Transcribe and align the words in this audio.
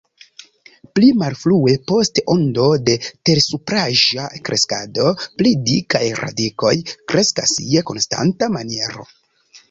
Pli 0.97 1.07
malfrue, 1.23 1.73
post 1.89 2.21
ondo 2.35 2.63
de 2.87 2.95
tersupraĵa 3.29 4.25
kreskado, 4.49 5.11
pli 5.41 5.51
dikaj 5.67 6.01
radikoj 6.21 6.73
kreskas 7.13 7.53
je 7.75 7.85
konstanta 7.91 8.49
maniero. 8.57 9.07